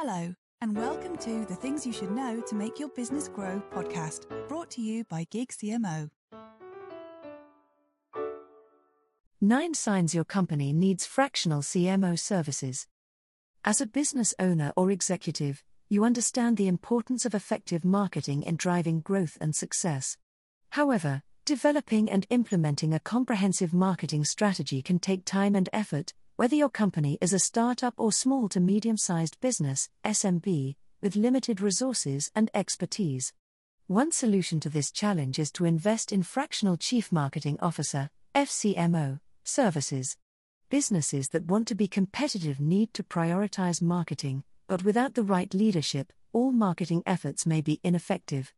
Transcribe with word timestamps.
Hello, 0.00 0.32
and 0.60 0.76
welcome 0.76 1.16
to 1.16 1.44
the 1.46 1.56
Things 1.56 1.84
You 1.84 1.92
Should 1.92 2.12
Know 2.12 2.40
to 2.42 2.54
Make 2.54 2.78
Your 2.78 2.88
Business 2.90 3.26
Grow 3.26 3.60
podcast, 3.72 4.28
brought 4.46 4.70
to 4.70 4.80
you 4.80 5.02
by 5.02 5.26
Gig 5.28 5.48
CMO. 5.48 6.08
Nine 9.40 9.74
signs 9.74 10.14
your 10.14 10.22
company 10.22 10.72
needs 10.72 11.04
fractional 11.04 11.62
CMO 11.62 12.16
services. 12.16 12.86
As 13.64 13.80
a 13.80 13.86
business 13.86 14.32
owner 14.38 14.72
or 14.76 14.92
executive, 14.92 15.64
you 15.88 16.04
understand 16.04 16.56
the 16.56 16.68
importance 16.68 17.26
of 17.26 17.34
effective 17.34 17.84
marketing 17.84 18.44
in 18.44 18.54
driving 18.54 19.00
growth 19.00 19.36
and 19.40 19.52
success. 19.52 20.16
However, 20.70 21.22
developing 21.44 22.08
and 22.08 22.24
implementing 22.30 22.94
a 22.94 23.00
comprehensive 23.00 23.74
marketing 23.74 24.24
strategy 24.24 24.80
can 24.80 25.00
take 25.00 25.24
time 25.24 25.56
and 25.56 25.68
effort, 25.72 26.14
whether 26.38 26.54
your 26.54 26.68
company 26.68 27.18
is 27.20 27.32
a 27.32 27.38
startup 27.40 27.94
or 27.96 28.12
small 28.12 28.48
to 28.48 28.60
medium 28.60 28.96
sized 28.96 29.40
business, 29.40 29.90
SMB, 30.04 30.76
with 31.02 31.16
limited 31.16 31.60
resources 31.60 32.30
and 32.32 32.48
expertise. 32.54 33.32
One 33.88 34.12
solution 34.12 34.60
to 34.60 34.68
this 34.68 34.92
challenge 34.92 35.40
is 35.40 35.50
to 35.50 35.64
invest 35.64 36.12
in 36.12 36.22
fractional 36.22 36.76
Chief 36.76 37.10
Marketing 37.10 37.58
Officer, 37.60 38.08
FCMO, 38.36 39.18
services. 39.42 40.16
Businesses 40.70 41.30
that 41.30 41.46
want 41.46 41.66
to 41.66 41.74
be 41.74 41.88
competitive 41.88 42.60
need 42.60 42.94
to 42.94 43.02
prioritize 43.02 43.82
marketing, 43.82 44.44
but 44.68 44.84
without 44.84 45.14
the 45.14 45.24
right 45.24 45.52
leadership, 45.52 46.12
all 46.32 46.52
marketing 46.52 47.02
efforts 47.04 47.46
may 47.46 47.60
be 47.60 47.80
ineffective. 47.82 48.52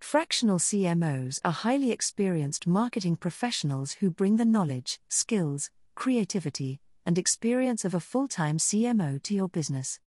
Fractional 0.00 0.58
CMOs 0.58 1.40
are 1.46 1.52
highly 1.52 1.92
experienced 1.92 2.66
marketing 2.66 3.16
professionals 3.16 3.92
who 4.00 4.10
bring 4.10 4.36
the 4.36 4.44
knowledge, 4.44 5.00
skills, 5.08 5.70
creativity, 5.94 6.81
and 7.04 7.18
experience 7.18 7.84
of 7.84 7.94
a 7.94 8.00
full 8.00 8.28
time 8.28 8.58
CMO 8.58 9.22
to 9.22 9.34
your 9.34 9.48
business. 9.48 10.00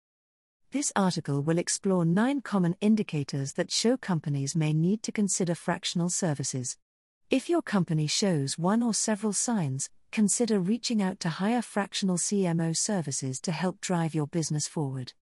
This 0.70 0.92
article 0.96 1.42
will 1.42 1.58
explore 1.58 2.04
nine 2.04 2.40
common 2.40 2.74
indicators 2.80 3.52
that 3.52 3.70
show 3.70 3.96
companies 3.96 4.56
may 4.56 4.72
need 4.72 5.02
to 5.04 5.12
consider 5.12 5.54
fractional 5.54 6.10
services. 6.10 6.76
If 7.30 7.48
your 7.48 7.62
company 7.62 8.06
shows 8.06 8.58
one 8.58 8.82
or 8.82 8.92
several 8.92 9.32
signs, 9.32 9.88
consider 10.10 10.58
reaching 10.58 11.00
out 11.00 11.20
to 11.20 11.28
hire 11.28 11.62
fractional 11.62 12.16
CMO 12.16 12.76
services 12.76 13.40
to 13.40 13.52
help 13.52 13.80
drive 13.80 14.14
your 14.14 14.26
business 14.26 14.68
forward. 14.68 15.12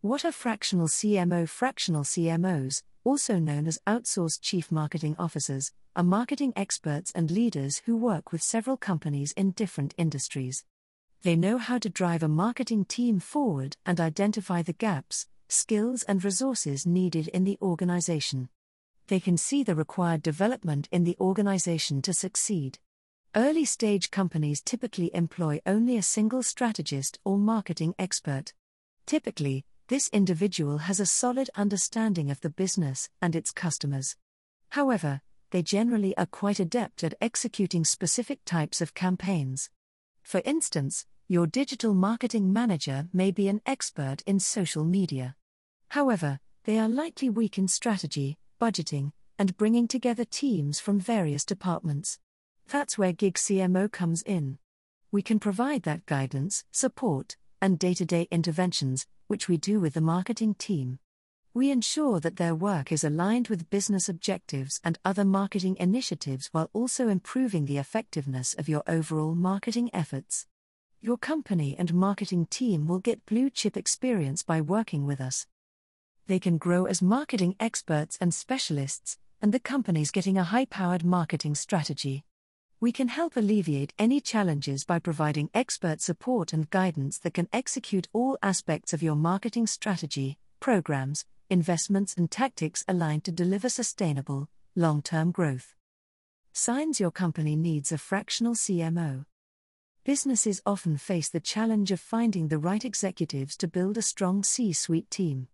What 0.00 0.24
are 0.24 0.32
fractional 0.32 0.88
CMO? 0.88 1.48
Fractional 1.48 2.04
CMOs, 2.04 2.82
also 3.02 3.38
known 3.38 3.66
as 3.66 3.80
outsourced 3.86 4.40
chief 4.40 4.70
marketing 4.70 5.16
officers, 5.18 5.72
are 5.96 6.04
marketing 6.04 6.52
experts 6.54 7.10
and 7.14 7.30
leaders 7.30 7.82
who 7.86 7.96
work 7.96 8.30
with 8.30 8.42
several 8.42 8.76
companies 8.76 9.32
in 9.32 9.50
different 9.50 9.94
industries. 9.98 10.64
They 11.22 11.34
know 11.34 11.58
how 11.58 11.78
to 11.78 11.88
drive 11.88 12.22
a 12.22 12.28
marketing 12.28 12.84
team 12.84 13.18
forward 13.18 13.76
and 13.84 14.00
identify 14.00 14.62
the 14.62 14.72
gaps, 14.72 15.26
skills, 15.48 16.04
and 16.04 16.22
resources 16.22 16.86
needed 16.86 17.28
in 17.28 17.44
the 17.44 17.58
organization. 17.60 18.48
They 19.08 19.18
can 19.18 19.36
see 19.36 19.62
the 19.62 19.74
required 19.74 20.22
development 20.22 20.88
in 20.92 21.04
the 21.04 21.16
organization 21.20 22.02
to 22.02 22.12
succeed. 22.12 22.78
Early 23.34 23.64
stage 23.64 24.10
companies 24.10 24.60
typically 24.60 25.10
employ 25.14 25.60
only 25.66 25.96
a 25.96 26.02
single 26.02 26.42
strategist 26.42 27.18
or 27.24 27.36
marketing 27.36 27.94
expert. 27.98 28.52
Typically, 29.04 29.64
this 29.88 30.08
individual 30.12 30.78
has 30.78 31.00
a 31.00 31.06
solid 31.06 31.50
understanding 31.56 32.30
of 32.30 32.42
the 32.42 32.50
business 32.50 33.08
and 33.20 33.34
its 33.34 33.50
customers. 33.50 34.16
However, 34.70 35.22
they 35.50 35.62
generally 35.62 36.16
are 36.16 36.26
quite 36.26 36.60
adept 36.60 37.02
at 37.02 37.14
executing 37.20 37.84
specific 37.84 38.44
types 38.44 38.80
of 38.80 38.94
campaigns. 38.94 39.70
For 40.28 40.42
instance, 40.44 41.06
your 41.26 41.46
digital 41.46 41.94
marketing 41.94 42.52
manager 42.52 43.08
may 43.14 43.30
be 43.30 43.48
an 43.48 43.62
expert 43.64 44.20
in 44.26 44.40
social 44.40 44.84
media. 44.84 45.34
However, 45.92 46.38
they 46.64 46.78
are 46.78 46.86
likely 46.86 47.30
weak 47.30 47.56
in 47.56 47.66
strategy, 47.66 48.36
budgeting, 48.60 49.12
and 49.38 49.56
bringing 49.56 49.88
together 49.88 50.26
teams 50.26 50.80
from 50.80 51.00
various 51.00 51.46
departments. 51.46 52.18
That's 52.66 52.98
where 52.98 53.14
Gig 53.14 53.36
CMO 53.36 53.90
comes 53.90 54.20
in. 54.20 54.58
We 55.10 55.22
can 55.22 55.38
provide 55.38 55.84
that 55.84 56.04
guidance, 56.04 56.62
support, 56.70 57.38
and 57.62 57.78
day 57.78 57.94
to 57.94 58.04
day 58.04 58.28
interventions, 58.30 59.06
which 59.28 59.48
we 59.48 59.56
do 59.56 59.80
with 59.80 59.94
the 59.94 60.02
marketing 60.02 60.56
team. 60.56 60.98
We 61.58 61.72
ensure 61.72 62.20
that 62.20 62.36
their 62.36 62.54
work 62.54 62.92
is 62.92 63.02
aligned 63.02 63.48
with 63.48 63.68
business 63.68 64.08
objectives 64.08 64.80
and 64.84 64.96
other 65.04 65.24
marketing 65.24 65.76
initiatives 65.80 66.48
while 66.52 66.70
also 66.72 67.08
improving 67.08 67.64
the 67.64 67.78
effectiveness 67.78 68.54
of 68.54 68.68
your 68.68 68.84
overall 68.86 69.34
marketing 69.34 69.90
efforts. 69.92 70.46
Your 71.00 71.16
company 71.16 71.74
and 71.76 71.92
marketing 71.92 72.46
team 72.46 72.86
will 72.86 73.00
get 73.00 73.26
blue 73.26 73.50
chip 73.50 73.76
experience 73.76 74.44
by 74.44 74.60
working 74.60 75.04
with 75.04 75.20
us. 75.20 75.48
They 76.28 76.38
can 76.38 76.58
grow 76.58 76.84
as 76.84 77.02
marketing 77.02 77.56
experts 77.58 78.16
and 78.20 78.32
specialists, 78.32 79.18
and 79.42 79.52
the 79.52 79.58
company's 79.58 80.12
getting 80.12 80.38
a 80.38 80.44
high 80.44 80.66
powered 80.66 81.04
marketing 81.04 81.56
strategy. 81.56 82.22
We 82.78 82.92
can 82.92 83.08
help 83.08 83.36
alleviate 83.36 83.94
any 83.98 84.20
challenges 84.20 84.84
by 84.84 85.00
providing 85.00 85.50
expert 85.52 86.00
support 86.00 86.52
and 86.52 86.70
guidance 86.70 87.18
that 87.18 87.34
can 87.34 87.48
execute 87.52 88.06
all 88.12 88.38
aspects 88.44 88.92
of 88.92 89.02
your 89.02 89.16
marketing 89.16 89.66
strategy, 89.66 90.38
programs, 90.60 91.24
investments, 91.50 92.14
and 92.16 92.30
tactics 92.30 92.84
aligned 92.88 93.24
to 93.24 93.32
deliver 93.32 93.68
sustainable, 93.68 94.48
long 94.76 95.02
term 95.02 95.30
growth. 95.30 95.74
Signs 96.52 97.00
your 97.00 97.10
company 97.10 97.56
needs 97.56 97.92
a 97.92 97.98
fractional 97.98 98.54
CMO. 98.54 99.24
Businesses 100.04 100.62
often 100.64 100.96
face 100.96 101.28
the 101.28 101.40
challenge 101.40 101.92
of 101.92 102.00
finding 102.00 102.48
the 102.48 102.58
right 102.58 102.84
executives 102.84 103.56
to 103.58 103.68
build 103.68 103.98
a 103.98 104.02
strong 104.02 104.42
C 104.42 104.72
suite 104.72 105.10
team. 105.10 105.48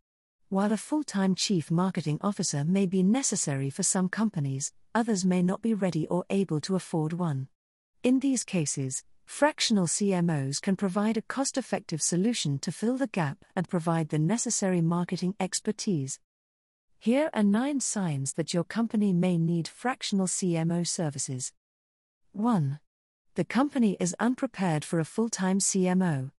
While 0.49 0.73
a 0.73 0.77
full 0.77 1.03
time 1.03 1.35
chief 1.35 1.71
marketing 1.71 2.19
officer 2.21 2.65
may 2.65 2.87
be 2.87 3.03
necessary 3.03 3.71
for 3.71 3.83
some 3.83 4.09
companies, 4.09 4.73
others 4.95 5.25
may 5.25 5.43
not 5.43 5.63
be 5.63 5.75
ready 5.75 6.07
or 6.07 6.25
able 6.31 6.61
to 6.61 6.77
afford 6.77 7.13
one. 7.13 7.49
In 8.03 8.21
these 8.21 8.45
cases, 8.45 9.03
Fractional 9.25 9.87
CMOs 9.87 10.61
can 10.61 10.77
provide 10.77 11.17
a 11.17 11.23
cost 11.23 11.59
effective 11.59 12.01
solution 12.01 12.59
to 12.61 12.71
fill 12.71 12.97
the 12.97 13.07
gap 13.07 13.45
and 13.57 13.69
provide 13.69 14.11
the 14.11 14.19
necessary 14.19 14.81
marketing 14.81 15.35
expertise. 15.41 16.21
Here 16.99 17.31
are 17.35 17.43
nine 17.43 17.81
signs 17.81 18.35
that 18.35 18.55
your 18.55 18.65
company 18.65 19.13
may 19.13 19.37
need 19.37 19.69
fractional 19.69 20.27
CMO 20.27 20.87
services. 20.87 21.53
1. 22.33 22.79
The 23.35 23.45
company 23.45 23.97
is 23.99 24.15
unprepared 24.21 24.85
for 24.85 25.01
a 25.01 25.05
full 25.05 25.29
time 25.29 25.59
CMO. 25.59 26.31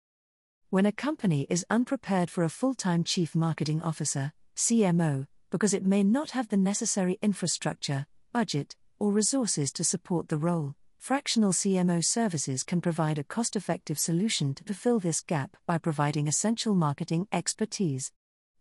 When 0.70 0.86
a 0.86 0.92
company 0.92 1.46
is 1.50 1.66
unprepared 1.70 2.30
for 2.30 2.44
a 2.44 2.50
full 2.50 2.74
time 2.74 3.04
Chief 3.04 3.36
Marketing 3.36 3.82
Officer, 3.82 4.34
CMO, 4.56 5.28
because 5.52 5.74
it 5.74 5.86
may 5.86 6.04
not 6.04 6.32
have 6.32 6.48
the 6.48 6.58
necessary 6.58 7.20
infrastructure, 7.22 8.08
budget, 8.32 8.76
or 8.98 9.12
resources 9.12 9.72
to 9.74 9.84
support 9.84 10.30
the 10.30 10.38
role, 10.38 10.76
Fractional 11.06 11.52
CMO 11.52 12.04
services 12.04 12.64
can 12.64 12.82
provide 12.82 13.20
a 13.20 13.24
cost 13.24 13.56
effective 13.56 14.00
solution 14.00 14.56
to 14.56 14.64
fulfill 14.64 14.98
this 15.00 15.22
gap 15.22 15.56
by 15.68 15.78
providing 15.78 16.28
essential 16.28 16.74
marketing 16.74 17.28
expertise. 17.32 18.12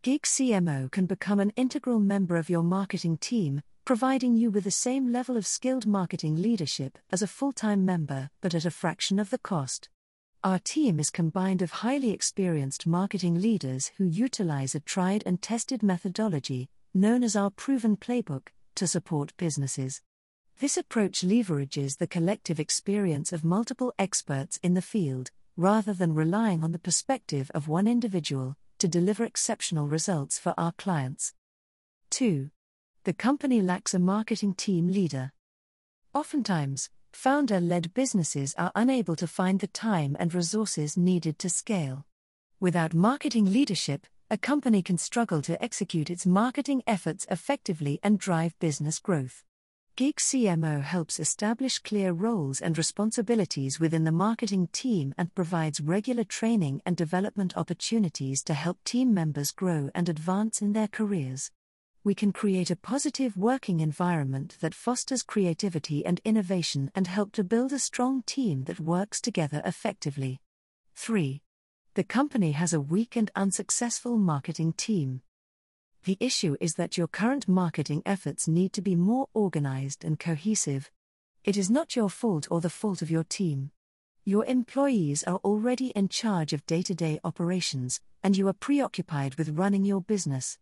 Gig 0.02 0.24
CMO 0.24 0.90
can 0.90 1.06
become 1.06 1.40
an 1.40 1.54
integral 1.56 1.98
member 1.98 2.36
of 2.36 2.50
your 2.50 2.62
marketing 2.62 3.16
team, 3.16 3.62
providing 3.86 4.36
you 4.36 4.50
with 4.50 4.64
the 4.64 4.70
same 4.70 5.10
level 5.10 5.38
of 5.38 5.46
skilled 5.46 5.86
marketing 5.86 6.36
leadership 6.36 6.98
as 7.10 7.22
a 7.22 7.26
full 7.26 7.50
time 7.50 7.86
member, 7.86 8.28
but 8.42 8.54
at 8.54 8.66
a 8.66 8.70
fraction 8.70 9.18
of 9.18 9.30
the 9.30 9.38
cost. 9.38 9.88
Our 10.42 10.58
team 10.58 11.00
is 11.00 11.08
combined 11.08 11.62
of 11.62 11.70
highly 11.70 12.10
experienced 12.10 12.86
marketing 12.86 13.40
leaders 13.40 13.90
who 13.96 14.04
utilize 14.04 14.74
a 14.74 14.80
tried 14.80 15.22
and 15.24 15.40
tested 15.40 15.82
methodology, 15.82 16.68
known 16.92 17.24
as 17.24 17.36
our 17.36 17.48
proven 17.48 17.96
playbook, 17.96 18.48
to 18.74 18.86
support 18.86 19.32
businesses. 19.38 20.02
This 20.60 20.76
approach 20.76 21.22
leverages 21.22 21.98
the 21.98 22.06
collective 22.06 22.60
experience 22.60 23.32
of 23.32 23.44
multiple 23.44 23.92
experts 23.98 24.60
in 24.62 24.74
the 24.74 24.82
field, 24.82 25.30
rather 25.56 25.92
than 25.92 26.14
relying 26.14 26.62
on 26.62 26.72
the 26.72 26.78
perspective 26.78 27.50
of 27.54 27.66
one 27.68 27.88
individual, 27.88 28.56
to 28.78 28.86
deliver 28.86 29.24
exceptional 29.24 29.88
results 29.88 30.38
for 30.38 30.54
our 30.56 30.72
clients. 30.72 31.34
2. 32.10 32.50
The 33.02 33.12
company 33.12 33.60
lacks 33.60 33.94
a 33.94 33.98
marketing 33.98 34.54
team 34.54 34.88
leader. 34.88 35.32
Oftentimes, 36.14 36.88
founder 37.12 37.60
led 37.60 37.92
businesses 37.92 38.54
are 38.56 38.72
unable 38.74 39.16
to 39.16 39.26
find 39.26 39.58
the 39.58 39.66
time 39.66 40.16
and 40.20 40.32
resources 40.32 40.96
needed 40.96 41.38
to 41.40 41.50
scale. 41.50 42.06
Without 42.60 42.94
marketing 42.94 43.52
leadership, 43.52 44.06
a 44.30 44.38
company 44.38 44.82
can 44.82 44.98
struggle 44.98 45.42
to 45.42 45.62
execute 45.62 46.10
its 46.10 46.24
marketing 46.24 46.82
efforts 46.86 47.26
effectively 47.28 47.98
and 48.02 48.18
drive 48.18 48.58
business 48.60 48.98
growth. 49.00 49.44
Gig 49.96 50.16
CMO 50.16 50.82
helps 50.82 51.20
establish 51.20 51.78
clear 51.78 52.12
roles 52.12 52.60
and 52.60 52.76
responsibilities 52.76 53.78
within 53.78 54.02
the 54.02 54.10
marketing 54.10 54.66
team 54.72 55.14
and 55.16 55.32
provides 55.36 55.80
regular 55.80 56.24
training 56.24 56.82
and 56.84 56.96
development 56.96 57.56
opportunities 57.56 58.42
to 58.42 58.54
help 58.54 58.82
team 58.82 59.14
members 59.14 59.52
grow 59.52 59.90
and 59.94 60.08
advance 60.08 60.60
in 60.60 60.72
their 60.72 60.88
careers. 60.88 61.52
We 62.02 62.12
can 62.12 62.32
create 62.32 62.72
a 62.72 62.76
positive 62.76 63.36
working 63.36 63.78
environment 63.78 64.56
that 64.60 64.74
fosters 64.74 65.22
creativity 65.22 66.04
and 66.04 66.20
innovation 66.24 66.90
and 66.96 67.06
help 67.06 67.30
to 67.34 67.44
build 67.44 67.72
a 67.72 67.78
strong 67.78 68.24
team 68.26 68.64
that 68.64 68.80
works 68.80 69.20
together 69.20 69.62
effectively. 69.64 70.40
3. 70.96 71.40
The 71.94 72.02
company 72.02 72.50
has 72.50 72.72
a 72.72 72.80
weak 72.80 73.14
and 73.14 73.30
unsuccessful 73.36 74.18
marketing 74.18 74.72
team. 74.72 75.20
The 76.04 76.18
issue 76.20 76.54
is 76.60 76.74
that 76.74 76.98
your 76.98 77.08
current 77.08 77.48
marketing 77.48 78.02
efforts 78.04 78.46
need 78.46 78.74
to 78.74 78.82
be 78.82 78.94
more 78.94 79.26
organized 79.32 80.04
and 80.04 80.20
cohesive. 80.20 80.90
It 81.44 81.56
is 81.56 81.70
not 81.70 81.96
your 81.96 82.10
fault 82.10 82.46
or 82.50 82.60
the 82.60 82.68
fault 82.68 83.00
of 83.00 83.10
your 83.10 83.24
team. 83.24 83.70
Your 84.22 84.44
employees 84.44 85.22
are 85.22 85.38
already 85.38 85.88
in 85.88 86.08
charge 86.08 86.52
of 86.52 86.66
day 86.66 86.82
to 86.82 86.94
day 86.94 87.20
operations, 87.24 88.02
and 88.22 88.36
you 88.36 88.46
are 88.48 88.52
preoccupied 88.52 89.36
with 89.36 89.56
running 89.56 89.86
your 89.86 90.02
business. 90.02 90.58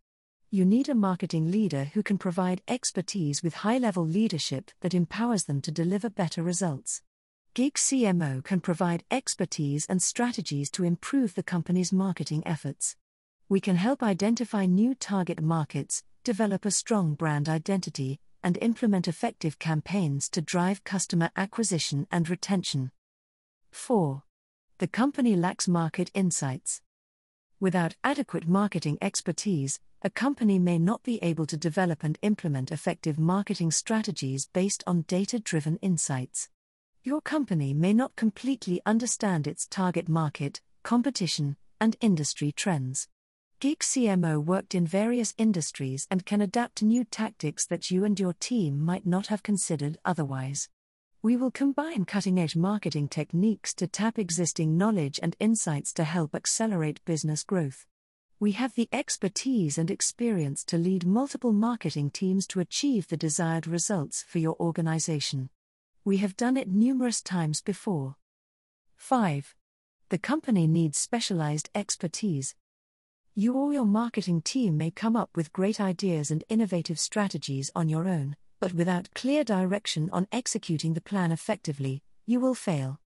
You 0.48 0.64
need 0.64 0.88
a 0.88 0.94
marketing 0.94 1.50
leader 1.50 1.86
who 1.92 2.04
can 2.04 2.18
provide 2.18 2.62
expertise 2.68 3.42
with 3.42 3.54
high 3.54 3.78
level 3.78 4.06
leadership 4.06 4.70
that 4.80 4.94
empowers 4.94 5.44
them 5.44 5.60
to 5.62 5.72
deliver 5.72 6.08
better 6.08 6.44
results. 6.44 7.02
Gig 7.54 7.74
CMO 7.74 8.44
can 8.44 8.60
provide 8.60 9.02
expertise 9.10 9.86
and 9.88 10.00
strategies 10.00 10.70
to 10.70 10.84
improve 10.84 11.34
the 11.34 11.42
company's 11.42 11.92
marketing 11.92 12.44
efforts. 12.46 12.94
We 13.52 13.60
can 13.60 13.76
help 13.76 14.02
identify 14.02 14.64
new 14.64 14.94
target 14.94 15.42
markets, 15.42 16.02
develop 16.24 16.64
a 16.64 16.70
strong 16.70 17.12
brand 17.12 17.50
identity, 17.50 18.18
and 18.42 18.56
implement 18.62 19.08
effective 19.08 19.58
campaigns 19.58 20.30
to 20.30 20.40
drive 20.40 20.84
customer 20.84 21.28
acquisition 21.36 22.06
and 22.10 22.30
retention. 22.30 22.92
4. 23.70 24.22
The 24.78 24.86
company 24.86 25.36
lacks 25.36 25.68
market 25.68 26.10
insights. 26.14 26.80
Without 27.60 27.94
adequate 28.02 28.48
marketing 28.48 28.96
expertise, 29.02 29.80
a 30.00 30.08
company 30.08 30.58
may 30.58 30.78
not 30.78 31.02
be 31.02 31.18
able 31.22 31.44
to 31.44 31.58
develop 31.58 32.02
and 32.02 32.18
implement 32.22 32.72
effective 32.72 33.18
marketing 33.18 33.70
strategies 33.70 34.48
based 34.54 34.82
on 34.86 35.02
data 35.02 35.38
driven 35.38 35.76
insights. 35.82 36.48
Your 37.04 37.20
company 37.20 37.74
may 37.74 37.92
not 37.92 38.16
completely 38.16 38.80
understand 38.86 39.46
its 39.46 39.66
target 39.66 40.08
market, 40.08 40.62
competition, 40.82 41.58
and 41.78 41.96
industry 42.00 42.50
trends. 42.50 43.08
Gig 43.62 43.78
CMO 43.78 44.44
worked 44.44 44.74
in 44.74 44.84
various 44.84 45.34
industries 45.38 46.08
and 46.10 46.26
can 46.26 46.40
adapt 46.40 46.82
new 46.82 47.04
tactics 47.04 47.64
that 47.66 47.92
you 47.92 48.04
and 48.04 48.18
your 48.18 48.32
team 48.32 48.84
might 48.84 49.06
not 49.06 49.28
have 49.28 49.44
considered 49.44 49.98
otherwise. 50.04 50.68
We 51.22 51.36
will 51.36 51.52
combine 51.52 52.04
cutting 52.04 52.40
edge 52.40 52.56
marketing 52.56 53.06
techniques 53.06 53.72
to 53.74 53.86
tap 53.86 54.18
existing 54.18 54.76
knowledge 54.76 55.20
and 55.22 55.36
insights 55.38 55.92
to 55.92 56.02
help 56.02 56.34
accelerate 56.34 57.04
business 57.04 57.44
growth. 57.44 57.86
We 58.40 58.50
have 58.50 58.74
the 58.74 58.88
expertise 58.92 59.78
and 59.78 59.92
experience 59.92 60.64
to 60.64 60.76
lead 60.76 61.06
multiple 61.06 61.52
marketing 61.52 62.10
teams 62.10 62.48
to 62.48 62.58
achieve 62.58 63.06
the 63.06 63.16
desired 63.16 63.68
results 63.68 64.24
for 64.26 64.40
your 64.40 64.56
organization. 64.58 65.50
We 66.04 66.16
have 66.16 66.36
done 66.36 66.56
it 66.56 66.66
numerous 66.66 67.22
times 67.22 67.60
before. 67.60 68.16
5. 68.96 69.54
The 70.08 70.18
company 70.18 70.66
needs 70.66 70.98
specialized 70.98 71.70
expertise. 71.76 72.56
You 73.34 73.54
or 73.54 73.72
your 73.72 73.86
marketing 73.86 74.42
team 74.42 74.76
may 74.76 74.90
come 74.90 75.16
up 75.16 75.30
with 75.34 75.54
great 75.54 75.80
ideas 75.80 76.30
and 76.30 76.44
innovative 76.50 76.98
strategies 76.98 77.70
on 77.74 77.88
your 77.88 78.06
own, 78.06 78.36
but 78.60 78.74
without 78.74 79.08
clear 79.14 79.42
direction 79.42 80.10
on 80.12 80.28
executing 80.30 80.92
the 80.92 81.00
plan 81.00 81.32
effectively, 81.32 82.02
you 82.26 82.40
will 82.40 82.54
fail. 82.54 83.00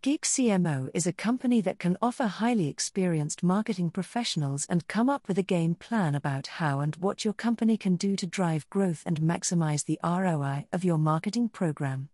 Gig 0.00 0.20
CMO 0.20 0.88
is 0.94 1.08
a 1.08 1.12
company 1.12 1.60
that 1.62 1.80
can 1.80 1.96
offer 2.00 2.28
highly 2.28 2.68
experienced 2.68 3.42
marketing 3.42 3.90
professionals 3.90 4.66
and 4.68 4.86
come 4.86 5.10
up 5.10 5.26
with 5.26 5.36
a 5.36 5.42
game 5.42 5.74
plan 5.74 6.14
about 6.14 6.46
how 6.46 6.78
and 6.78 6.94
what 7.00 7.24
your 7.24 7.34
company 7.34 7.76
can 7.76 7.96
do 7.96 8.14
to 8.14 8.24
drive 8.24 8.70
growth 8.70 9.02
and 9.04 9.20
maximize 9.20 9.84
the 9.84 9.98
ROI 10.04 10.66
of 10.72 10.84
your 10.84 10.98
marketing 10.98 11.48
program. 11.48 12.08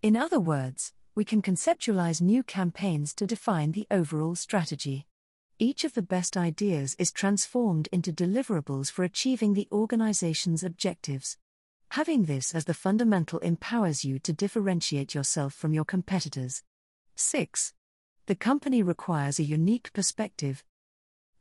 In 0.00 0.16
other 0.16 0.40
words, 0.40 0.94
we 1.14 1.26
can 1.26 1.42
conceptualize 1.42 2.22
new 2.22 2.42
campaigns 2.42 3.12
to 3.12 3.26
define 3.26 3.72
the 3.72 3.86
overall 3.90 4.34
strategy. 4.34 5.06
Each 5.62 5.84
of 5.84 5.92
the 5.92 6.00
best 6.00 6.38
ideas 6.38 6.96
is 6.98 7.12
transformed 7.12 7.86
into 7.92 8.14
deliverables 8.14 8.90
for 8.90 9.04
achieving 9.04 9.52
the 9.52 9.68
organization's 9.70 10.64
objectives. 10.64 11.36
Having 11.90 12.24
this 12.24 12.54
as 12.54 12.64
the 12.64 12.72
fundamental 12.72 13.40
empowers 13.40 14.02
you 14.02 14.18
to 14.20 14.32
differentiate 14.32 15.14
yourself 15.14 15.52
from 15.52 15.74
your 15.74 15.84
competitors. 15.84 16.62
6. 17.16 17.74
The 18.24 18.34
company 18.34 18.82
requires 18.82 19.38
a 19.38 19.42
unique 19.42 19.92
perspective. 19.92 20.64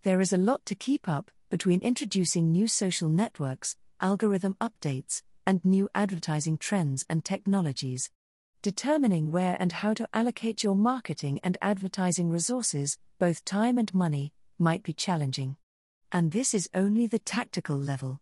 There 0.04 0.20
is 0.20 0.34
a 0.34 0.38
lot 0.38 0.66
to 0.66 0.76
keep 0.76 1.08
up 1.08 1.32
between 1.50 1.80
introducing 1.80 2.52
new 2.52 2.68
social 2.68 3.08
networks, 3.08 3.78
algorithm 4.02 4.58
updates, 4.60 5.22
and 5.48 5.64
new 5.64 5.88
advertising 5.96 6.58
trends 6.58 7.06
and 7.10 7.24
technologies. 7.24 8.12
Determining 8.64 9.32
where 9.32 9.56
and 9.62 9.72
how 9.72 9.94
to 9.94 10.10
allocate 10.14 10.62
your 10.62 10.76
marketing 10.76 11.40
and 11.42 11.58
advertising 11.62 12.30
resources, 12.30 12.98
both 13.20 13.46
time 13.46 13.78
and 13.78 13.94
money, 13.94 14.34
might 14.58 14.82
be 14.82 14.94
challenging. 14.94 15.58
And 16.12 16.32
this 16.32 16.54
is 16.54 16.70
only 16.74 17.06
the 17.06 17.20
tactical 17.20 17.78
level. 17.78 18.22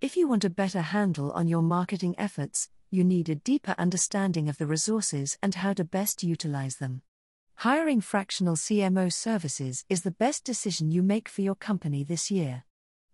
If 0.00 0.16
you 0.16 0.26
want 0.26 0.44
a 0.44 0.50
better 0.50 0.80
handle 0.80 1.30
on 1.32 1.48
your 1.48 1.62
marketing 1.62 2.14
efforts, 2.16 2.70
you 2.90 3.04
need 3.04 3.28
a 3.28 3.34
deeper 3.34 3.74
understanding 3.78 4.48
of 4.48 4.58
the 4.58 4.66
resources 4.66 5.38
and 5.42 5.54
how 5.54 5.72
to 5.74 5.84
best 5.84 6.22
utilize 6.22 6.76
them. 6.76 7.02
Hiring 7.56 8.00
fractional 8.00 8.56
CMO 8.56 9.12
services 9.12 9.84
is 9.88 10.02
the 10.02 10.10
best 10.10 10.44
decision 10.44 10.90
you 10.90 11.02
make 11.02 11.28
for 11.28 11.42
your 11.42 11.54
company 11.54 12.02
this 12.02 12.30
year. 12.30 12.64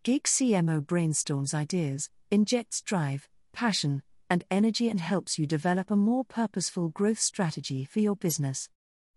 Gig 0.02 0.25
CMO 0.25 0.81
brainstorms 0.81 1.54
ideas, 1.54 2.11
injects 2.31 2.81
drive, 2.81 3.28
passion, 3.52 4.02
and 4.31 4.44
energy 4.50 4.88
and 4.88 5.00
helps 5.00 5.38
you 5.38 5.46
develop 5.46 5.90
a 5.90 5.96
more 5.96 6.25
purposeful 6.25 6.88
growth 6.88 7.19
strategy 7.19 7.84
for 7.84 8.00
your 8.00 8.16
business. 8.16 8.69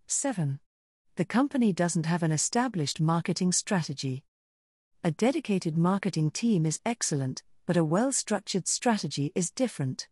7. 0.08 0.60
The 1.16 1.26
company 1.26 1.74
doesn't 1.74 2.06
have 2.06 2.24
an 2.24 2.32
established 2.32 3.02
marketing 3.02 3.52
strategy. 3.52 4.24
A 5.04 5.12
dedicated 5.12 5.78
marketing 5.78 6.32
team 6.32 6.66
is 6.66 6.80
excellent, 6.86 7.44
but 7.66 7.76
a 7.76 7.84
well 7.84 8.14
structured 8.14 8.66
strategy 8.66 9.34
is 9.36 9.52
different. 9.52 10.08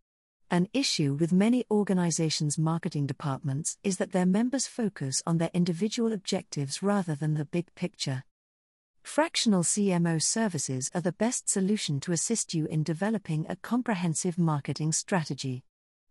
An 0.51 0.67
issue 0.73 1.13
with 1.13 1.31
many 1.31 1.63
organizations' 1.71 2.57
marketing 2.57 3.07
departments 3.07 3.77
is 3.81 3.95
that 3.97 4.11
their 4.11 4.25
members 4.25 4.67
focus 4.67 5.23
on 5.25 5.37
their 5.37 5.51
individual 5.53 6.11
objectives 6.11 6.83
rather 6.83 7.15
than 7.15 7.35
the 7.35 7.45
big 7.45 7.73
picture. 7.75 8.25
Fractional 9.01 9.63
CMO 9.63 10.21
services 10.21 10.91
are 10.93 11.01
the 11.01 11.13
best 11.13 11.47
solution 11.47 12.01
to 12.01 12.11
assist 12.11 12.53
you 12.53 12.65
in 12.65 12.83
developing 12.83 13.45
a 13.47 13.55
comprehensive 13.55 14.37
marketing 14.37 14.91
strategy. 14.91 15.63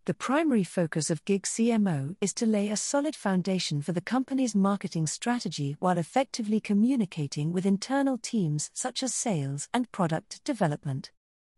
The 0.09 0.15
primary 0.15 0.65
focus 0.65 1.11
of 1.11 1.23
Gig 1.27 1.43
CMO 1.43 2.17
is 2.23 2.33
to 2.33 2.47
lay 2.47 2.71
a 2.71 2.79
solid 2.79 3.15
foundation 3.15 3.83
for 3.83 3.93
the 3.93 4.01
company's 4.01 4.55
marketing 4.55 5.07
strategy 5.07 5.77
while 5.81 5.99
effectively 5.99 6.61
communicating 6.61 7.53
with 7.53 7.67
internal 7.67 8.17
teams 8.17 8.71
such 8.73 9.03
as 9.03 9.15
sales 9.15 9.69
and 9.75 9.93
product 9.93 10.43
development. 10.45 11.11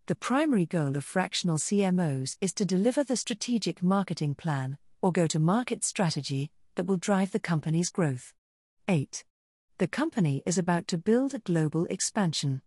The 0.08 0.16
primary 0.16 0.66
goal 0.66 0.96
of 0.96 1.04
fractional 1.04 1.58
CMOs 1.58 2.38
is 2.40 2.52
to 2.54 2.64
deliver 2.64 3.04
the 3.04 3.14
strategic 3.14 3.84
marketing 3.84 4.34
plan, 4.34 4.78
or 5.00 5.12
go 5.12 5.28
to 5.28 5.38
market 5.38 5.84
strategy, 5.84 6.50
that 6.74 6.86
will 6.86 6.96
drive 6.96 7.30
the 7.30 7.38
company's 7.38 7.88
growth. 7.88 8.32
8. 8.88 9.22
The 9.78 9.86
company 9.86 10.42
is 10.44 10.58
about 10.58 10.88
to 10.88 10.98
build 10.98 11.34
a 11.34 11.38
global 11.38 11.84
expansion. 11.84 12.62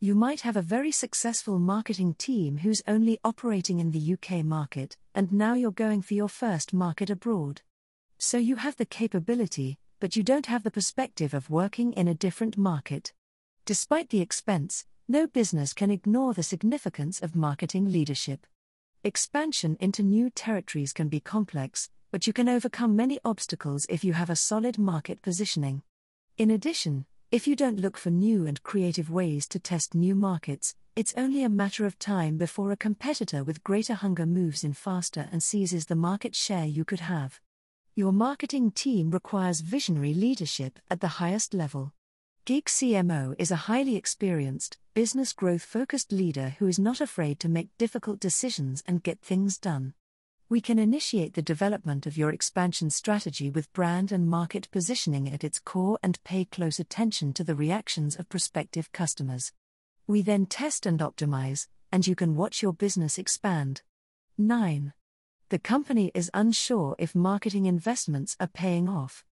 You 0.00 0.14
might 0.14 0.42
have 0.42 0.56
a 0.56 0.62
very 0.62 0.92
successful 0.92 1.58
marketing 1.58 2.14
team 2.14 2.58
who's 2.58 2.84
only 2.86 3.18
operating 3.24 3.80
in 3.80 3.90
the 3.90 4.12
UK 4.12 4.44
market, 4.44 4.96
and 5.12 5.32
now 5.32 5.54
you're 5.54 5.72
going 5.72 6.02
for 6.02 6.14
your 6.14 6.28
first 6.28 6.72
market 6.72 7.10
abroad. 7.10 7.62
So 8.16 8.38
you 8.38 8.54
have 8.54 8.76
the 8.76 8.86
capability, 8.86 9.76
but 9.98 10.14
you 10.14 10.22
don't 10.22 10.46
have 10.46 10.62
the 10.62 10.70
perspective 10.70 11.34
of 11.34 11.50
working 11.50 11.92
in 11.94 12.06
a 12.06 12.14
different 12.14 12.56
market. 12.56 13.12
Despite 13.64 14.10
the 14.10 14.20
expense, 14.20 14.86
no 15.08 15.26
business 15.26 15.72
can 15.72 15.90
ignore 15.90 16.32
the 16.32 16.44
significance 16.44 17.20
of 17.20 17.34
marketing 17.34 17.90
leadership. 17.90 18.46
Expansion 19.02 19.76
into 19.80 20.04
new 20.04 20.30
territories 20.30 20.92
can 20.92 21.08
be 21.08 21.18
complex, 21.18 21.90
but 22.12 22.24
you 22.24 22.32
can 22.32 22.48
overcome 22.48 22.94
many 22.94 23.18
obstacles 23.24 23.84
if 23.88 24.04
you 24.04 24.12
have 24.12 24.30
a 24.30 24.36
solid 24.36 24.78
market 24.78 25.22
positioning. 25.22 25.82
In 26.36 26.52
addition, 26.52 27.06
if 27.30 27.46
you 27.46 27.54
don't 27.54 27.78
look 27.78 27.98
for 27.98 28.08
new 28.08 28.46
and 28.46 28.62
creative 28.62 29.10
ways 29.10 29.46
to 29.46 29.58
test 29.58 29.94
new 29.94 30.14
markets, 30.14 30.74
it's 30.96 31.12
only 31.14 31.44
a 31.44 31.50
matter 31.50 31.84
of 31.84 31.98
time 31.98 32.38
before 32.38 32.72
a 32.72 32.76
competitor 32.76 33.44
with 33.44 33.62
greater 33.62 33.92
hunger 33.92 34.24
moves 34.24 34.64
in 34.64 34.72
faster 34.72 35.28
and 35.30 35.42
seizes 35.42 35.84
the 35.86 35.94
market 35.94 36.34
share 36.34 36.64
you 36.64 36.86
could 36.86 37.00
have. 37.00 37.38
Your 37.94 38.12
marketing 38.12 38.70
team 38.70 39.10
requires 39.10 39.60
visionary 39.60 40.14
leadership 40.14 40.78
at 40.90 41.00
the 41.00 41.18
highest 41.20 41.52
level. 41.52 41.92
Gig 42.46 42.64
CMO 42.64 43.34
is 43.38 43.50
a 43.50 43.56
highly 43.56 43.96
experienced, 43.96 44.78
business 44.94 45.34
growth 45.34 45.62
focused 45.62 46.10
leader 46.10 46.56
who 46.58 46.66
is 46.66 46.78
not 46.78 46.98
afraid 46.98 47.38
to 47.40 47.48
make 47.50 47.76
difficult 47.76 48.20
decisions 48.20 48.82
and 48.86 49.02
get 49.02 49.20
things 49.20 49.58
done. 49.58 49.92
We 50.50 50.62
can 50.62 50.78
initiate 50.78 51.34
the 51.34 51.42
development 51.42 52.06
of 52.06 52.16
your 52.16 52.30
expansion 52.30 52.88
strategy 52.88 53.50
with 53.50 53.70
brand 53.74 54.10
and 54.12 54.26
market 54.26 54.70
positioning 54.70 55.30
at 55.30 55.44
its 55.44 55.58
core 55.58 55.98
and 56.02 56.22
pay 56.24 56.46
close 56.46 56.80
attention 56.80 57.34
to 57.34 57.44
the 57.44 57.54
reactions 57.54 58.16
of 58.16 58.30
prospective 58.30 58.90
customers. 58.90 59.52
We 60.06 60.22
then 60.22 60.46
test 60.46 60.86
and 60.86 61.00
optimize, 61.00 61.66
and 61.92 62.06
you 62.06 62.14
can 62.14 62.34
watch 62.34 62.62
your 62.62 62.72
business 62.72 63.18
expand. 63.18 63.82
9. 64.38 64.94
The 65.50 65.58
company 65.58 66.10
is 66.14 66.30
unsure 66.32 66.96
if 66.98 67.14
marketing 67.14 67.66
investments 67.66 68.34
are 68.40 68.46
paying 68.46 68.88
off. 68.88 69.26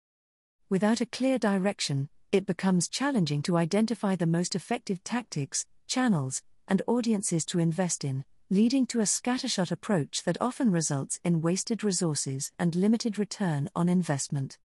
Without 0.67 0.99
a 0.99 1.05
clear 1.05 1.37
direction, 1.37 2.09
it 2.31 2.47
becomes 2.47 2.87
challenging 2.87 3.43
to 3.43 3.57
identify 3.57 4.15
the 4.15 4.25
most 4.25 4.55
effective 4.55 5.03
tactics, 5.03 5.67
channels, 5.85 6.41
and 6.67 6.81
audiences 6.87 7.45
to 7.45 7.59
invest 7.59 8.03
in, 8.03 8.25
leading 8.53 8.85
to 8.85 8.99
a 8.99 9.03
scattershot 9.03 9.71
approach 9.71 10.21
that 10.23 10.37
often 10.39 10.69
results 10.69 11.19
in 11.23 11.41
wasted 11.41 11.83
resources 11.83 12.51
and 12.59 12.75
limited 12.75 13.17
return 13.17 13.67
on 13.75 13.89
investment. 13.89 14.59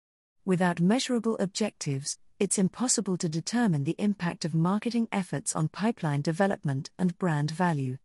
Without 0.43 0.81
measurable 0.81 1.37
objectives, 1.39 2.17
it's 2.37 2.57
impossible 2.57 3.15
to 3.15 3.29
determine 3.29 3.85
the 3.85 3.95
impact 3.97 4.43
of 4.43 4.53
marketing 4.53 5.07
efforts 5.09 5.55
on 5.55 5.69
pipeline 5.69 6.21
development 6.21 6.89
and 6.99 7.17
brand 7.17 7.49
value. 7.49 7.97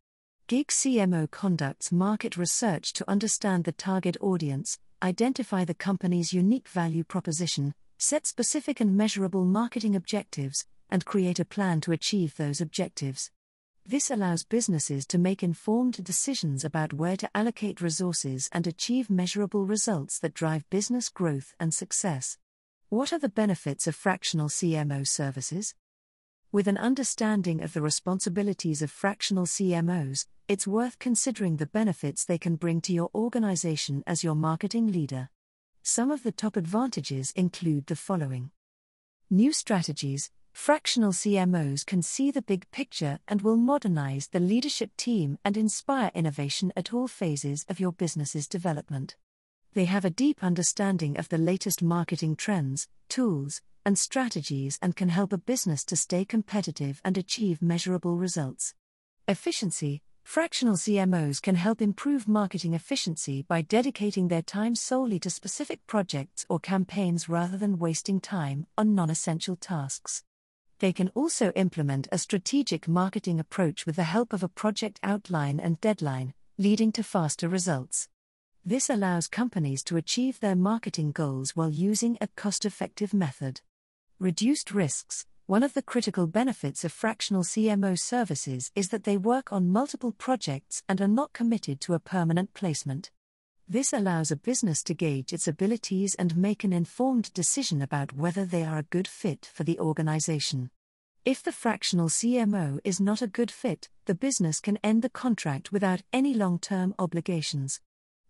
Gig 0.47 0.69
CMO 0.69 1.29
conducts 1.29 1.91
market 1.91 2.37
research 2.37 2.93
to 2.93 3.11
understand 3.11 3.65
the 3.65 3.73
target 3.73 4.17
audience, 4.21 4.79
identify 5.03 5.65
the 5.65 5.75
company's 5.75 6.33
unique 6.33 6.69
value 6.69 7.03
proposition, 7.03 7.75
set 7.99 8.25
specific 8.25 8.81
and 8.81 8.97
measurable 8.97 9.45
marketing 9.45 9.97
objectives, 9.97 10.65
and 10.89 11.05
create 11.05 11.41
a 11.41 11.45
plan 11.45 11.81
to 11.81 11.91
achieve 11.91 12.37
those 12.37 12.61
objectives. 12.61 13.33
This 13.85 14.13
allows 14.13 14.45
businesses 14.45 15.05
to 15.09 15.19
make 15.19 15.43
informed 15.43 16.05
decisions 16.05 16.65
about 16.65 16.93
where 16.93 17.17
to 17.17 17.29
allocate 17.37 17.81
resources 17.81 18.49
and 18.53 18.65
achieve 18.67 19.11
measurable 19.11 19.67
results 19.67 20.21
that 20.21 20.35
drive 20.35 20.69
business 20.71 21.09
growth 21.09 21.53
and 21.59 21.75
success. 21.75 22.39
What 22.91 23.13
are 23.13 23.19
the 23.19 23.29
benefits 23.29 23.89
of 23.89 23.97
fractional 23.97 24.49
CMO 24.49 25.07
services? 25.07 25.75
With 26.53 26.69
an 26.69 26.79
understanding 26.79 27.61
of 27.61 27.73
the 27.73 27.83
responsibilities 27.83 28.83
of 28.83 28.91
fractional 28.91 29.47
CMOs, 29.47 30.27
it's 30.47 30.67
worth 30.67 31.01
considering 31.01 31.57
the 31.57 31.67
benefits 31.67 32.25
they 32.25 32.39
can 32.39 32.57
bring 32.57 32.81
to 32.83 32.93
your 32.93 33.11
organization 33.15 34.05
as 34.07 34.23
your 34.23 34.37
marketing 34.37 34.93
leader. 34.93 35.29
Some 35.83 36.13
of 36.13 36.23
the 36.23 36.31
top 36.31 36.57
advantages 36.57 37.33
include 37.35 37.87
the 37.87 37.97
following 37.97 38.53
New 39.29 39.53
strategies. 39.53 40.31
Fractional 40.53 41.13
CMOs 41.13 41.85
can 41.85 42.03
see 42.03 42.31
the 42.31 42.43
big 42.43 42.71
picture 42.71 43.19
and 43.27 43.43
will 43.43 43.57
modernize 43.57 44.29
the 44.29 44.39
leadership 44.39 44.91
team 44.97 45.39
and 45.45 45.57
inspire 45.57 46.13
innovation 46.15 46.73
at 46.77 46.93
all 46.93 47.09
phases 47.09 47.65
of 47.69 47.81
your 47.81 47.93
business's 47.93 48.47
development. 48.47 49.17
They 49.75 49.87
have 49.87 50.05
a 50.05 50.11
deep 50.11 50.45
understanding 50.45 51.17
of 51.17 51.31
the 51.31 51.39
latest 51.39 51.83
marketing 51.83 52.37
trends, 52.37 52.87
tools, 53.09 53.61
and 53.85 53.99
strategies 53.99 54.79
and 54.81 54.95
can 54.95 55.09
help 55.09 55.33
a 55.33 55.39
business 55.39 55.85
to 55.87 55.97
stay 55.97 56.25
competitive 56.25 57.01
and 57.05 57.19
achieve 57.19 57.61
measurable 57.61 58.17
results. 58.17 58.75
Efficiency 59.27 60.03
Fractional 60.23 60.77
CMOs 60.77 61.43
can 61.43 61.57
help 61.57 61.83
improve 61.83 62.29
marketing 62.29 62.75
efficiency 62.75 63.43
by 63.43 63.63
dedicating 63.63 64.29
their 64.29 64.43
time 64.43 64.77
solely 64.77 65.19
to 65.19 65.31
specific 65.31 65.85
projects 65.89 66.47
or 66.49 66.61
campaigns 66.61 67.29
rather 67.29 67.59
than 67.59 67.79
wasting 67.79 68.21
time 68.21 68.67
on 68.79 68.95
non 68.95 69.11
essential 69.11 69.57
tasks. 69.57 70.23
They 70.83 70.93
can 70.93 71.13
also 71.15 71.53
implement 71.53 72.09
a 72.11 72.19
strategic 72.19 72.89
marketing 72.89 73.39
approach 73.39 73.87
with 73.87 73.95
the 73.95 74.03
help 74.03 74.33
of 74.33 74.43
a 74.43 74.49
project 74.49 74.99
outline 75.05 75.61
and 75.61 75.81
deadline, 75.81 76.35
leading 76.59 76.91
to 76.93 77.05
faster 77.05 77.49
results. 77.49 78.09
This 78.65 78.91
allows 78.91 79.29
companies 79.29 79.85
to 79.85 79.97
achieve 79.97 80.41
their 80.41 80.57
marketing 80.57 81.13
goals 81.13 81.55
while 81.55 81.71
using 81.71 82.19
a 82.21 82.27
cost 82.27 82.65
effective 82.65 83.15
method. 83.15 83.61
Reduced 84.19 84.73
risks 84.73 85.25
One 85.47 85.63
of 85.63 85.75
the 85.75 85.83
critical 85.83 86.27
benefits 86.27 86.85
of 86.85 86.91
fractional 86.91 87.45
CMO 87.45 87.97
services 87.97 88.73
is 88.75 88.89
that 88.89 89.05
they 89.05 89.17
work 89.17 89.53
on 89.53 89.71
multiple 89.71 90.11
projects 90.11 90.83
and 90.89 91.01
are 91.01 91.07
not 91.07 91.33
committed 91.33 91.81
to 91.83 91.95
a 91.95 92.01
permanent 92.01 92.55
placement. 92.55 93.13
This 93.73 93.95
allows 93.95 94.31
a 94.31 94.37
business 94.37 94.83
to 94.83 94.93
gauge 94.93 95.33
its 95.33 95.49
abilities 95.49 96.15
and 96.19 96.37
make 96.37 96.63
an 96.63 96.75
informed 96.75 97.33
decision 97.33 97.81
about 97.81 98.13
whether 98.13 98.45
they 98.45 98.65
are 98.65 98.77
a 98.77 98.83
good 98.83 99.09
fit 99.09 99.51
for 99.51 99.65
the 99.65 99.81
organization. 99.81 100.69
If 101.25 101.43
the 101.43 101.53
fractional 101.53 102.11
CMO 102.11 102.81
is 102.85 103.01
not 103.01 103.23
a 103.23 103.27
good 103.27 103.51
fit, 103.51 103.89
the 104.05 104.15
business 104.15 104.61
can 104.61 104.77
end 104.85 105.01
the 105.01 105.09
contract 105.09 105.73
without 105.73 106.03
any 106.13 106.35
long 106.35 106.59
term 106.59 106.95
obligations. 106.99 107.81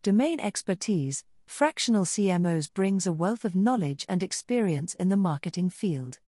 Domain 0.05 0.39
expertise 0.39 1.25
Fractional 1.45 2.05
CMOs 2.05 2.73
brings 2.73 3.05
a 3.09 3.13
wealth 3.13 3.45
of 3.45 3.57
knowledge 3.57 4.07
and 4.09 4.23
experience 4.23 4.95
in 4.95 5.09
the 5.09 5.17
marketing 5.17 5.71
field. 5.71 6.21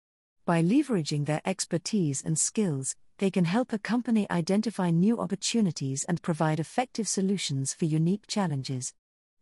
By 0.44 0.60
leveraging 0.60 1.26
their 1.26 1.40
expertise 1.44 2.20
and 2.20 2.36
skills, 2.36 2.96
they 3.18 3.30
can 3.30 3.44
help 3.44 3.72
a 3.72 3.78
company 3.78 4.26
identify 4.28 4.90
new 4.90 5.20
opportunities 5.20 6.02
and 6.02 6.20
provide 6.20 6.58
effective 6.58 7.06
solutions 7.06 7.72
for 7.72 7.84
unique 7.84 8.26
challenges. 8.26 8.92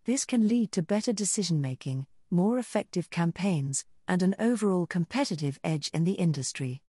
This 0.04 0.24
can 0.24 0.48
lead 0.48 0.72
to 0.72 0.82
better 0.82 1.12
decision 1.12 1.60
making, 1.60 2.06
more 2.28 2.58
effective 2.58 3.08
campaigns, 3.08 3.84
and 4.08 4.20
an 4.20 4.34
overall 4.40 4.84
competitive 4.84 5.60
edge 5.62 5.90
in 5.94 6.02
the 6.02 6.14
industry. 6.14 6.82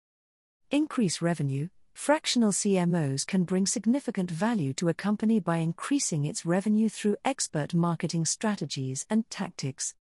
Increase 0.70 1.20
revenue 1.20 1.68
Fractional 1.92 2.52
CMOs 2.52 3.26
can 3.26 3.44
bring 3.44 3.66
significant 3.66 4.30
value 4.30 4.72
to 4.74 4.88
a 4.88 4.94
company 4.94 5.40
by 5.40 5.58
increasing 5.58 6.24
its 6.24 6.46
revenue 6.46 6.88
through 6.88 7.18
expert 7.22 7.74
marketing 7.74 8.24
strategies 8.24 9.04
and 9.10 9.28
tactics. 9.28 9.94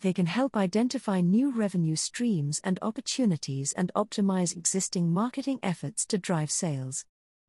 They 0.00 0.12
can 0.12 0.26
help 0.26 0.56
identify 0.56 1.20
new 1.20 1.50
revenue 1.50 1.96
streams 1.96 2.60
and 2.62 2.78
opportunities 2.80 3.72
and 3.72 3.90
optimize 3.96 4.56
existing 4.56 5.12
marketing 5.12 5.58
efforts 5.64 6.06
to 6.06 6.16
drive 6.16 6.52
sales. 6.52 7.06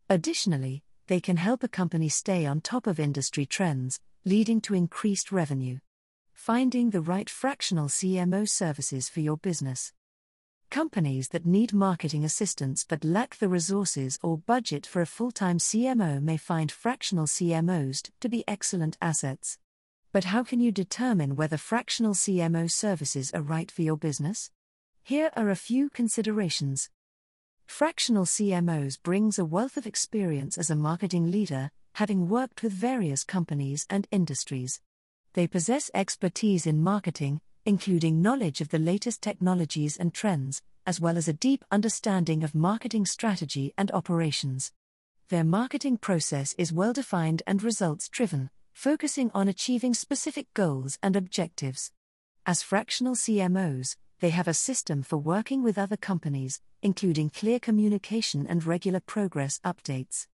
Additionally, 0.09 0.83
they 1.05 1.19
can 1.19 1.37
help 1.37 1.63
a 1.63 1.67
company 1.67 2.09
stay 2.09 2.47
on 2.47 2.61
top 2.61 2.87
of 2.87 2.99
industry 2.99 3.45
trends, 3.45 3.99
leading 4.25 4.61
to 4.61 4.73
increased 4.73 5.33
revenue. 5.33 5.79
Finding 6.33 6.91
the 6.91 7.01
right 7.01 7.29
fractional 7.29 7.87
CMO 7.87 8.47
services 8.47 9.09
for 9.09 9.19
your 9.19 9.35
business. 9.35 9.91
Companies 10.71 11.27
that 11.29 11.45
need 11.45 11.73
marketing 11.73 12.23
assistance 12.23 12.85
but 12.87 13.03
lack 13.03 13.35
the 13.35 13.49
resources 13.49 14.17
or 14.23 14.37
budget 14.37 14.85
for 14.85 15.01
a 15.01 15.05
full 15.05 15.31
time 15.31 15.57
CMO 15.57 16.21
may 16.21 16.37
find 16.37 16.71
fractional 16.71 17.25
CMOs 17.25 18.09
to 18.21 18.29
be 18.29 18.45
excellent 18.47 18.97
assets. 19.01 19.57
But 20.13 20.23
how 20.23 20.43
can 20.43 20.61
you 20.61 20.71
determine 20.71 21.35
whether 21.35 21.57
fractional 21.57 22.13
CMO 22.13 22.71
services 22.71 23.29
are 23.33 23.41
right 23.41 23.69
for 23.69 23.81
your 23.81 23.97
business? 23.97 24.51
Here 25.03 25.31
are 25.35 25.49
a 25.49 25.55
few 25.57 25.89
considerations. 25.89 26.89
Fractional 27.65 28.25
CMOs 28.25 29.01
brings 29.03 29.37
a 29.37 29.43
wealth 29.43 29.75
of 29.75 29.85
experience 29.85 30.57
as 30.57 30.69
a 30.69 30.77
marketing 30.77 31.29
leader, 31.29 31.71
having 31.93 32.27
worked 32.29 32.63
with 32.63 32.73
various 32.73 33.23
companies 33.23 33.85
and 33.89 34.07
industries. 34.11 34.81
They 35.33 35.47
possess 35.47 35.91
expertise 35.93 36.65
in 36.65 36.83
marketing, 36.83 37.41
including 37.65 38.21
knowledge 38.21 38.61
of 38.61 38.69
the 38.69 38.79
latest 38.79 39.21
technologies 39.21 39.97
and 39.97 40.13
trends, 40.13 40.61
as 40.85 40.99
well 40.99 41.17
as 41.17 41.27
a 41.27 41.33
deep 41.33 41.63
understanding 41.71 42.43
of 42.43 42.53
marketing 42.53 43.05
strategy 43.05 43.73
and 43.77 43.89
operations. 43.91 44.71
Their 45.29 45.43
marketing 45.43 45.97
process 45.97 46.53
is 46.57 46.73
well 46.73 46.93
defined 46.93 47.41
and 47.47 47.63
results 47.63 48.09
driven, 48.09 48.49
focusing 48.73 49.31
on 49.33 49.47
achieving 49.47 49.93
specific 49.93 50.53
goals 50.53 50.99
and 51.01 51.15
objectives. 51.15 51.91
As 52.45 52.61
fractional 52.61 53.15
CMOs, 53.15 53.95
they 54.19 54.31
have 54.31 54.47
a 54.47 54.53
system 54.53 55.03
for 55.03 55.17
working 55.17 55.63
with 55.63 55.77
other 55.77 55.97
companies, 55.97 56.59
including 56.81 57.29
clear 57.29 57.59
communication 57.59 58.45
and 58.45 58.65
regular 58.65 58.99
progress 58.99 59.59
updates. 59.63 60.27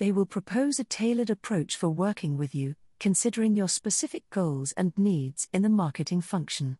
They 0.00 0.12
will 0.12 0.24
propose 0.24 0.80
a 0.80 0.84
tailored 0.84 1.28
approach 1.28 1.76
for 1.76 1.90
working 1.90 2.38
with 2.38 2.54
you, 2.54 2.74
considering 2.98 3.54
your 3.54 3.68
specific 3.68 4.22
goals 4.30 4.72
and 4.72 4.96
needs 4.96 5.46
in 5.52 5.60
the 5.60 5.68
marketing 5.68 6.22
function. 6.22 6.78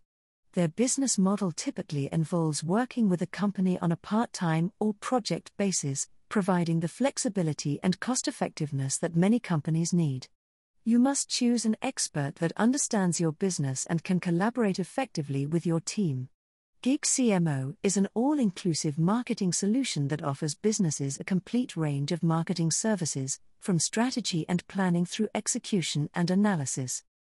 Their 0.54 0.68
business 0.68 1.18
model 1.18 1.52
typically 1.52 2.08
involves 2.10 2.64
working 2.64 3.10
with 3.10 3.20
a 3.20 3.26
company 3.26 3.78
on 3.80 3.92
a 3.92 3.96
part 3.96 4.32
time 4.32 4.72
or 4.80 4.94
project 4.94 5.52
basis, 5.58 6.08
providing 6.30 6.80
the 6.80 6.88
flexibility 6.88 7.78
and 7.82 8.00
cost 8.00 8.26
effectiveness 8.26 8.96
that 8.96 9.14
many 9.14 9.38
companies 9.38 9.92
need. 9.92 10.28
You 10.86 10.98
must 10.98 11.28
choose 11.28 11.66
an 11.66 11.76
expert 11.82 12.36
that 12.36 12.52
understands 12.56 13.20
your 13.20 13.32
business 13.32 13.84
and 13.84 14.02
can 14.02 14.18
collaborate 14.18 14.78
effectively 14.78 15.44
with 15.44 15.66
your 15.66 15.80
team. 15.80 16.30
Gig 16.82 17.02
CMO 17.02 17.76
is 17.82 17.99
an 17.99 18.08
all 18.14 18.38
inclusive 18.38 18.99
marketing 18.99 19.52
solution 19.52 20.08
that 20.08 20.25
offers 20.25 20.54
businesses 20.54 21.20
a 21.20 21.25
complete 21.25 21.76
range 21.76 22.10
of 22.10 22.22
marketing 22.22 22.70
services, 22.70 23.38
from 23.60 23.78
strategy 23.78 24.46
and 24.49 24.66
planning 24.66 25.04
through 25.04 25.28
execution 25.34 26.08
and 26.14 26.30
analysis. 26.30 27.02